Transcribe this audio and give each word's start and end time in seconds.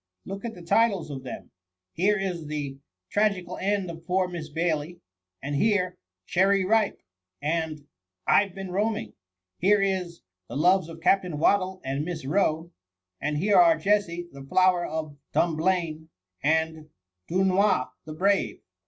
Look 0.25 0.43
at 0.43 0.55
the 0.55 0.63
titles 0.63 1.11
of 1.11 1.21
them. 1.21 1.51
Here 1.93 2.17
is 2.17 2.47
the 2.47 2.79
* 2.95 3.09
Tragical 3.13 3.59
end 3.59 3.87
of 3.91 4.07
poor 4.07 4.27
Miss 4.27 4.49
Bailey*— 4.49 4.99
and 5.43 5.55
here 5.55 5.99
* 6.13 6.25
Cherry 6.25 6.65
Ripe'*— 6.65 7.03
and 7.39 7.85
* 8.05 8.19
I 8.27 8.47
Ve 8.47 8.55
been 8.55 8.71
roaming.^ 8.71 9.13
Here 9.59 9.79
is 9.79 10.21
* 10.35 10.47
The 10.49 10.57
loves 10.57 10.89
of 10.89 11.01
Captain 11.01 11.37
Wattle 11.37 11.81
and 11.85 12.03
Miss 12.03 12.25
Roe'— 12.25 12.71
and 13.21 13.37
here 13.37 13.57
are 13.59 13.77
* 13.77 13.77
Jessy 13.77 14.27
the 14.31 14.41
flower 14.41 14.83
of 14.87 15.17
Dumblane/ 15.35 16.09
and 16.41 16.75
^ 16.75 16.87
Dunois 17.29 17.89
the 18.05 18.13
brave. 18.13 18.59